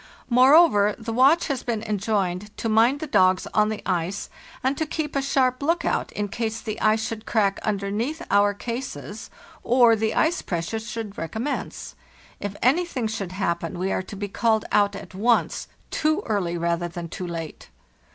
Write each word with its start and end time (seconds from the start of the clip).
Moreover, 0.31 0.95
the 0.97 1.13
watch 1.13 1.45
has 1.45 1.61
been 1.61 1.83
enjoined 1.83 2.49
to 2.57 2.67
mind 2.67 3.01
the 3.01 3.05
dogs 3.05 3.45
on 3.53 3.69
the 3.69 3.83
ice 3.85 4.31
and 4.63 4.75
to 4.75 4.87
keep 4.87 5.15
a 5.15 5.21
sharp 5.21 5.61
lookout 5.61 6.11
in 6.13 6.27
case 6.27 6.59
the 6.59 6.81
ice 6.81 7.05
should 7.05 7.27
crack 7.27 7.59
underneath 7.61 8.23
our 8.31 8.55
cases 8.55 9.29
or 9.61 9.95
the 9.95 10.15
ice 10.15 10.41
pressure 10.41 10.79
should 10.79 11.19
recommence; 11.19 11.93
if 12.39 12.55
anything 12.63 13.05
should 13.05 13.33
happen 13.33 13.77
we 13.77 13.91
are 13.91 14.01
to 14.01 14.15
be 14.15 14.27
called 14.27 14.65
out 14.71 14.95
at 14.95 15.13
once, 15.13 15.67
too 15.91 16.23
early 16.25 16.57
rather 16.57 16.87
than 16.87 17.07
too 17.07 17.27
late. 17.27 17.69